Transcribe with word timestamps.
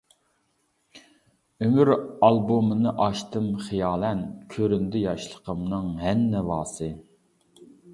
ئۆمۈر 1.65 1.91
ئالبومىنى 1.99 2.95
ئاچتىم 3.05 3.53
خىيالەن، 3.69 4.27
كۆرۈندى 4.57 5.07
ياشلىقىمنىڭ 5.09 5.97
ھەننىۋاسى. 6.07 6.95